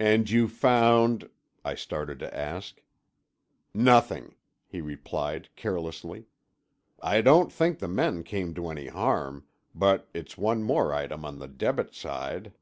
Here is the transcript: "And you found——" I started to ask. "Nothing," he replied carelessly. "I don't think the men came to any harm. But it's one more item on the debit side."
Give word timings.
"And 0.00 0.28
you 0.28 0.48
found——" 0.48 1.30
I 1.64 1.76
started 1.76 2.18
to 2.18 2.36
ask. 2.36 2.82
"Nothing," 3.72 4.34
he 4.66 4.80
replied 4.80 5.50
carelessly. 5.54 6.26
"I 7.00 7.20
don't 7.20 7.52
think 7.52 7.78
the 7.78 7.86
men 7.86 8.24
came 8.24 8.54
to 8.54 8.70
any 8.70 8.88
harm. 8.88 9.46
But 9.72 10.08
it's 10.12 10.36
one 10.36 10.64
more 10.64 10.92
item 10.92 11.24
on 11.24 11.38
the 11.38 11.46
debit 11.46 11.94
side." 11.94 12.54